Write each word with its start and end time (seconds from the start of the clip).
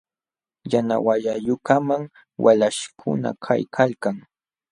Yana 0.71 0.95
wayayuqkamam 1.05 2.03
walaśhkuna 2.43 3.29
kaykalkan. 3.45 4.17